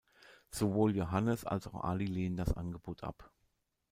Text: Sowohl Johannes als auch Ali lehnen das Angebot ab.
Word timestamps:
Sowohl 0.49 0.95
Johannes 0.95 1.45
als 1.45 1.67
auch 1.67 1.83
Ali 1.83 2.07
lehnen 2.07 2.35
das 2.35 2.53
Angebot 2.57 3.03
ab. 3.03 3.29